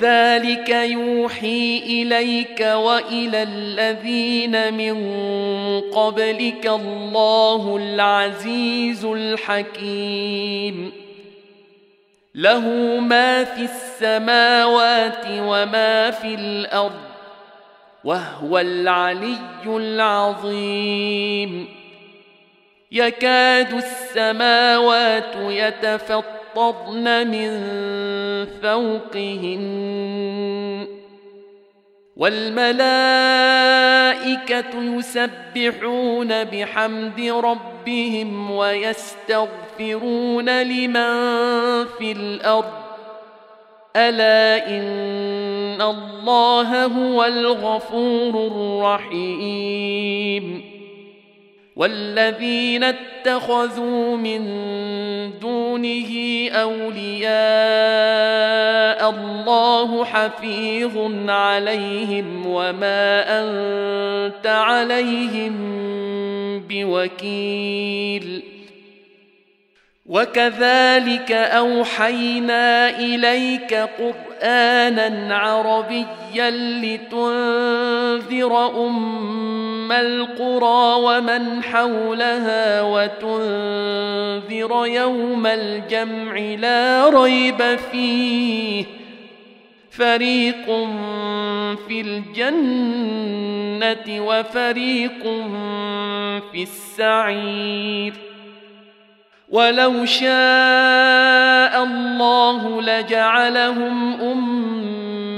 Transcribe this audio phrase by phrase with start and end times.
[0.00, 4.96] كذلك يوحي إليك وإلى الذين من
[5.80, 10.92] قبلك الله العزيز الحكيم.
[12.34, 12.60] له
[13.00, 17.00] ما في السماوات وما في الأرض
[18.04, 21.68] وهو العلي العظيم.
[22.92, 25.36] يكاد السماوات
[26.58, 27.50] يتفطرن من
[28.62, 29.68] فوقهن
[32.16, 32.78] والملائكة
[34.74, 39.42] يسبحون بحمد ربهم ويستغفرون
[40.62, 41.14] لمن
[41.84, 42.72] في الأرض
[43.96, 48.46] ألا إن الله هو الغفور
[49.02, 49.98] الرحيم
[51.76, 54.42] والذين اتخذوا من
[55.68, 56.12] دونه
[56.52, 57.28] أولياء
[59.10, 60.96] الله حفيظ
[61.28, 65.54] عليهم وما أنت عليهم
[66.68, 68.42] بوكيل.
[70.06, 76.50] وكذلك أوحينا إليك قرآنا عربيا
[76.82, 78.52] لتنذر
[79.88, 88.84] ام القرى ومن حولها وتنذر يوم الجمع لا ريب فيه.
[89.90, 90.66] فريق
[91.88, 93.06] في الجنة
[94.26, 95.22] وفريق
[96.52, 98.12] في السعير.
[99.48, 105.37] ولو شاء الله لجعلهم أمة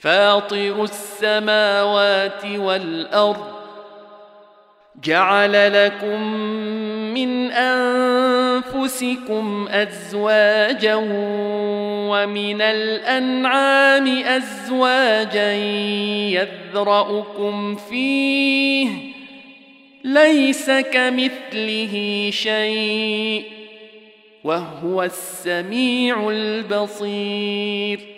[0.00, 3.58] فاطر السماوات والأرض
[5.04, 6.22] جعل لكم
[7.14, 7.50] من
[8.70, 10.94] أنفسكم أزواجا
[12.10, 15.52] ومن الأنعام أزواجا
[16.72, 18.88] يذرأكم فيه
[20.04, 23.44] ليس كمثله شيء
[24.44, 28.17] وهو السميع البصير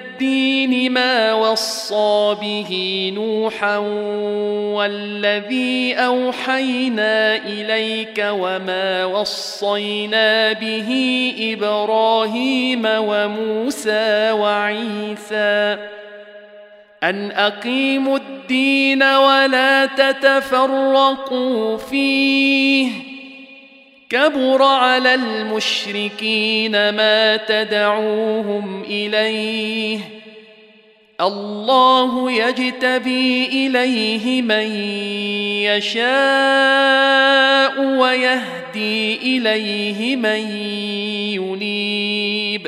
[0.91, 3.77] ما وصى به نوحا
[4.77, 10.89] والذي أوحينا إليك وما وصينا به
[11.39, 15.77] إبراهيم وموسى وعيسى
[17.03, 23.11] أن أقيموا الدين ولا تتفرقوا فيه
[24.09, 30.20] كبر على المشركين ما تدعوهم إليه
[31.21, 34.75] الله يجتبي إليه من
[35.69, 40.39] يشاء ويهدي إليه من
[41.41, 42.67] ينيب.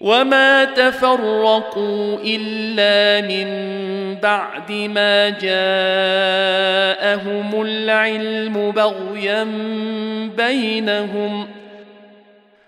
[0.00, 3.72] وما تفرقوا إلا من
[4.22, 5.62] بعد ما جاءهم
[7.62, 9.44] العلم بغيا
[10.36, 11.48] بينهم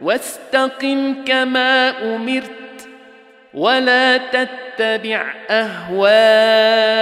[0.00, 2.88] واستقم كما أمرت
[3.54, 6.96] ولا تتبع أهواءهم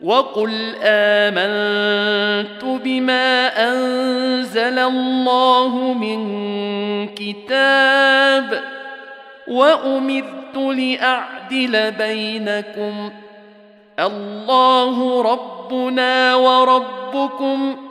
[0.00, 6.18] وقل آمنت بما أنزل الله من
[7.08, 8.62] كتاب
[9.48, 13.10] وأمرت لأعدل بينكم
[13.98, 17.89] الله ربنا وربكم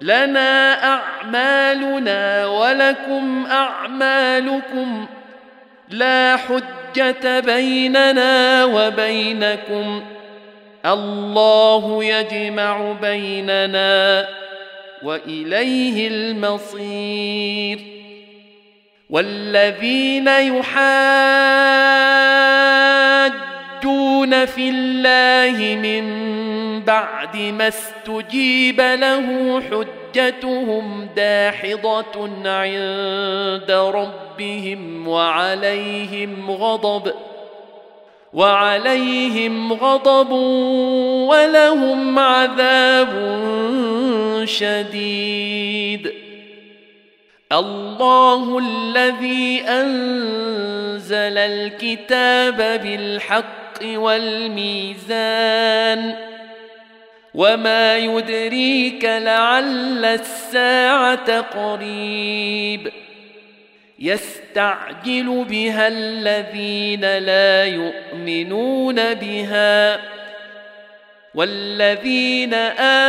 [0.00, 5.06] لنا أعمالنا ولكم أعمالكم
[5.88, 10.04] لا حجة بيننا وبينكم
[10.86, 14.28] الله يجمع بيننا
[15.02, 17.80] وإليه المصير
[19.10, 20.28] والذين
[24.24, 26.04] يحاجون في الله من
[26.80, 37.12] بعد ما استجيب له حجتهم داحضه عند ربهم وعليهم غضب
[38.32, 40.30] وعليهم غضب
[41.28, 43.12] ولهم عذاب
[44.44, 46.12] شديد
[47.52, 53.63] الله الذي انزل الكتاب بالحق
[53.98, 55.74] والميزان
[57.34, 62.92] وما يدريك لعل الساعة قريب
[63.98, 70.00] يستعجل بها الذين لا يؤمنون بها
[71.34, 72.54] والذين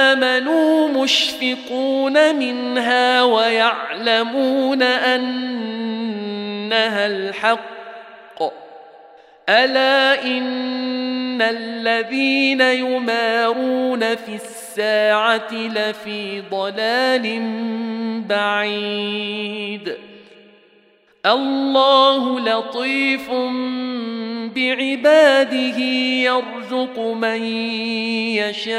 [0.06, 5.46] آمنوا مشفقون منها ويعلمون أنها
[7.08, 7.75] الحق
[9.50, 17.42] ألا إن الذين يمارون في الساعة لفي ضلال
[18.30, 19.96] بعيد.
[21.26, 23.32] الله لطيف
[24.56, 25.80] بعباده
[26.24, 27.44] يرزق من
[28.42, 28.76] يشاء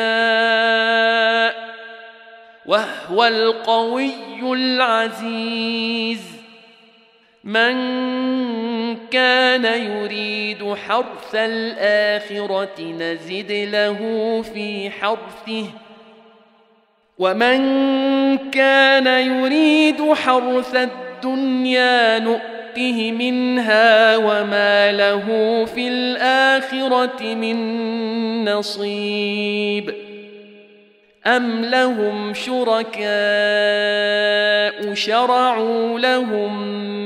[2.66, 4.10] وهو القوي
[4.42, 6.35] العزيز.
[7.46, 7.76] من
[9.10, 13.98] كان يريد حرث الآخرة نزد له
[14.54, 15.66] في حرثه.
[17.18, 17.58] ومن
[18.50, 25.24] كان يريد حرث الدنيا نؤته منها وما له
[25.64, 29.94] في الآخرة من نصيب.
[31.26, 33.06] أم لهم شركاء
[34.94, 37.05] شرعوا لهم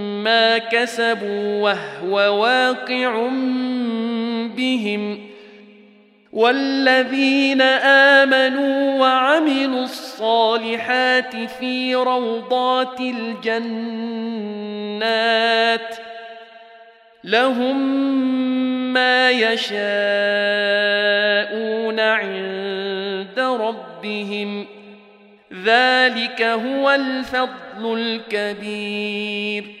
[0.57, 3.27] كسبوا وهو واقع
[4.55, 5.31] بهم
[6.31, 7.61] والذين
[8.21, 13.91] آمنوا وعملوا الصالحات في روضات الجنات
[17.23, 17.77] لهم
[18.93, 19.71] ما يشاءون
[21.99, 24.65] عند ربهم
[25.63, 27.93] ذلك هو الفضل
[28.33, 29.80] الكبير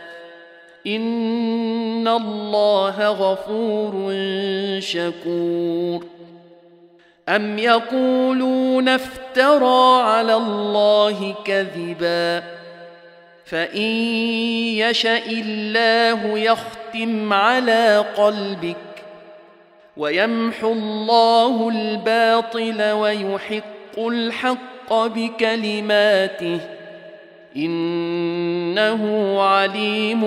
[0.87, 4.15] ان الله غفور
[4.79, 6.05] شكور.
[7.29, 12.43] ام يقولون افترى على الله كذبا.
[13.45, 13.81] فان
[14.77, 18.75] يشا الله يختم على قلبك
[19.97, 26.59] ويمحو الله الباطل ويحق الحق بكلماته
[27.55, 30.21] إنه عليم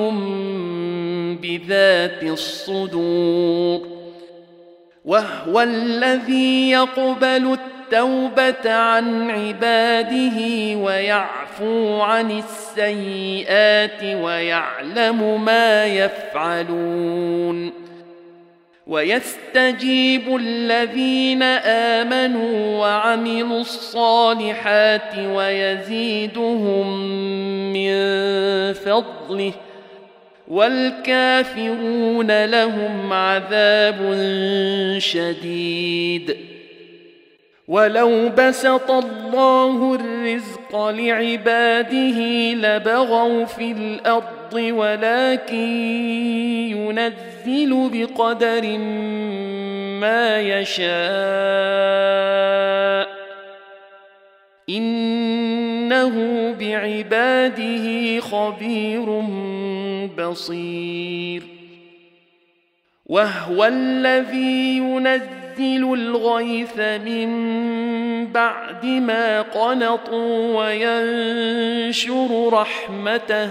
[1.42, 3.80] بذات الصدور.
[5.04, 7.56] وهو الذي يقبل
[7.92, 10.38] التوبة عن عباده
[10.76, 17.83] ويعفو عن السيئات ويعلم ما يفعلون.
[18.86, 26.86] ويستجيب الذين آمنوا وعملوا الصالحات ويزيدهم
[27.72, 27.92] من
[28.72, 29.52] فضله
[30.48, 34.16] والكافرون لهم عذاب
[34.98, 36.36] شديد.
[37.68, 42.18] ولو بسط الله الرزق لعباده
[42.52, 45.56] لبغوا في الأرض ولكن
[46.70, 48.78] ينزل بقدر
[50.00, 50.94] ما يشاء.
[54.68, 56.14] إنه
[56.60, 59.20] بعباده خبير
[60.18, 61.42] بصير.
[63.06, 73.50] وهو الذي ينزل ينزل الغيث من بعد ما قنطوا وينشر رحمته.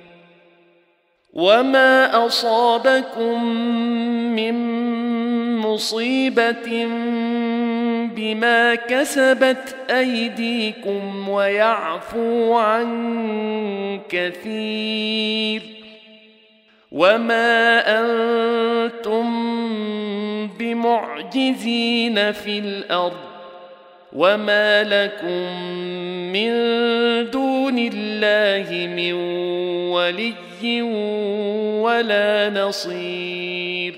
[1.41, 3.45] وما اصابكم
[4.35, 4.55] من
[5.57, 6.87] مصيبه
[8.15, 15.61] بما كسبت ايديكم ويعفو عن كثير
[16.91, 19.27] وما أنتم
[20.59, 23.31] بمعجزين في الأرض
[24.13, 25.61] وما لكم
[26.33, 26.51] من
[27.31, 29.13] دون الله من
[29.91, 30.81] ولي
[31.81, 33.95] ولا نصير.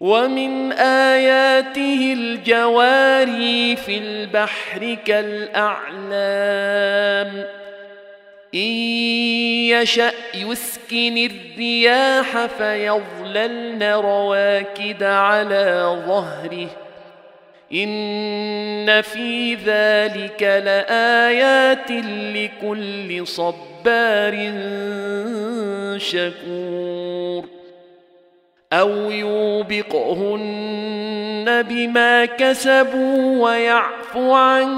[0.00, 5.96] ومن آياته الجواري في البحر كالأعلام.
[8.54, 8.70] إن
[9.70, 16.85] يشأ يسكن الرياح فيظللن رواكد على ظهره.
[17.72, 21.90] إن في ذلك لآيات
[22.34, 24.52] لكل صبار
[25.96, 27.44] شكور.
[28.72, 30.64] أو يوبقهن
[31.68, 34.68] بما كسبوا ويعفو عن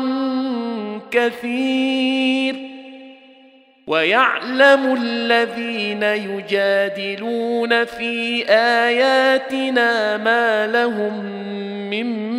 [1.11, 2.55] كثير.
[3.87, 11.25] ويعلم الذين يجادلون في آياتنا ما لهم
[11.91, 12.39] من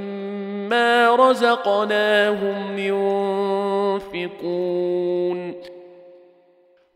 [1.15, 2.77] رزقناهم
[4.11, 5.61] ينفقون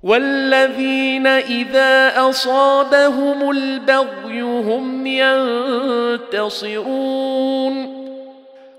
[0.03, 5.07] والذين اذا اصابهم البغي هم
[6.27, 6.85] ينتصرون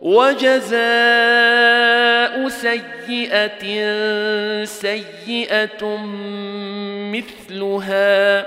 [0.00, 0.76] وجزاء
[2.48, 3.64] سيئه
[4.64, 5.96] سيئه
[7.12, 8.46] مثلها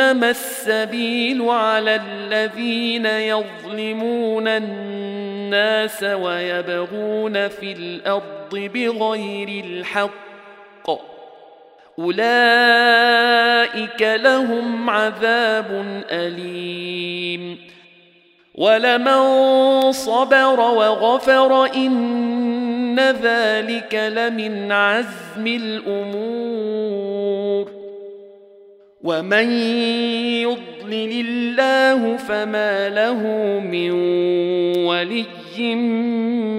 [0.00, 10.10] إنما السبيل على الذين يظلمون الناس ويبغون في الأرض بغير الحق.
[11.98, 12.20] أولئك
[14.02, 17.58] لهم عذاب أليم.
[18.54, 19.22] ولمن
[19.92, 26.79] صبر وغفر ان ذلك لمن عزم الأمور.
[29.04, 29.50] ومن
[30.42, 33.22] يضلل الله فما له
[33.60, 33.90] من
[34.84, 35.24] ولي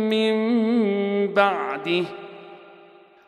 [0.10, 0.34] من
[1.34, 2.04] بعده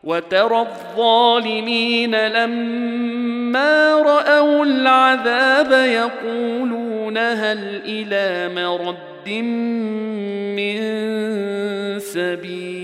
[0.04, 9.28] وترى الظالمين لما راوا العذاب يقولون هل إلى مرد
[10.56, 10.78] من
[11.98, 12.83] سبيل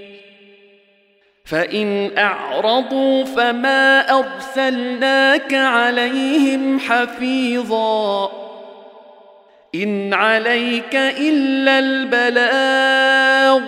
[1.51, 8.31] فإن أعرضوا فما أرسلناك عليهم حفيظا.
[9.75, 13.61] إن عليك إلا البلاغ.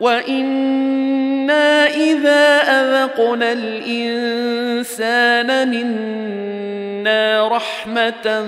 [0.00, 8.46] وإنا إذا أذقنا الإنسان منا رحمة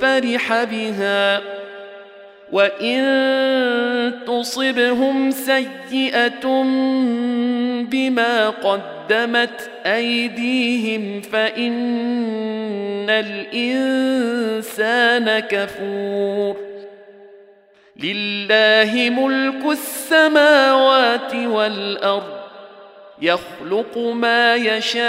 [0.00, 1.40] فرح بها.
[2.52, 6.62] وان تصبهم سيئه
[7.90, 14.68] بما قدمت ايديهم فان الانسان
[15.38, 16.56] كفور
[17.96, 22.38] لله ملك السماوات والارض
[23.22, 25.08] يخلق ما يشاء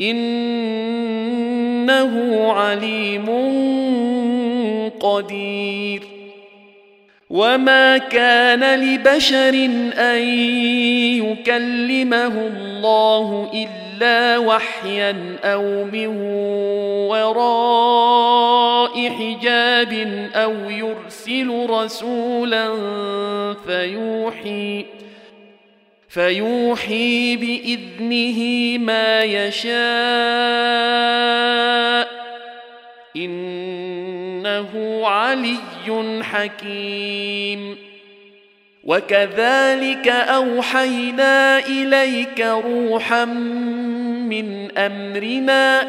[0.00, 1.32] إنه
[2.52, 3.26] عليم
[5.00, 6.20] قدير.
[7.30, 9.54] وما كان لبشر
[9.98, 10.18] ان
[11.22, 16.06] يكلمه الله الا وحيا أو من
[17.10, 19.92] وراء حجاب
[20.34, 22.74] أو يرسل رسولا
[23.66, 24.86] فيوحي
[26.10, 29.70] فيوحي بإذنه ما يشاء.
[33.16, 37.76] إنه علي حكيم.
[38.84, 45.88] وكذلك أوحينا إليك روحا من أمرنا